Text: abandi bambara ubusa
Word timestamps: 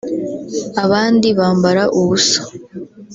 abandi 0.83 1.27
bambara 1.39 1.83
ubusa 1.99 2.39